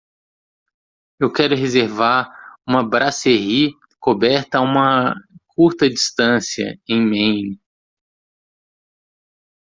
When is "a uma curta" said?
4.57-5.87